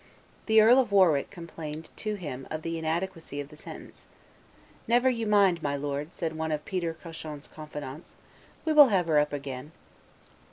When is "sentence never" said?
3.55-5.11